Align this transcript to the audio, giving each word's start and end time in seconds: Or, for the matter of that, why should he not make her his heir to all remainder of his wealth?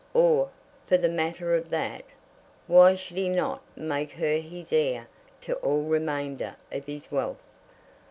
Or, 0.15 0.49
for 0.87 0.97
the 0.97 1.07
matter 1.07 1.53
of 1.53 1.69
that, 1.69 2.03
why 2.65 2.95
should 2.95 3.17
he 3.17 3.29
not 3.29 3.61
make 3.75 4.13
her 4.13 4.37
his 4.37 4.73
heir 4.73 5.07
to 5.41 5.53
all 5.57 5.83
remainder 5.83 6.55
of 6.71 6.85
his 6.87 7.11
wealth? 7.11 7.37